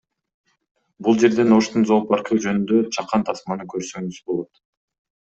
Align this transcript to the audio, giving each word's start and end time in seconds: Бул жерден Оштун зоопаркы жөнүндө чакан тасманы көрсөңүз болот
Бул 1.07 1.19
жерден 1.23 1.53
Оштун 1.57 1.85
зоопаркы 1.89 2.37
жөнүндө 2.45 2.79
чакан 2.97 3.27
тасманы 3.29 3.69
көрсөңүз 3.75 4.19
болот 4.33 4.63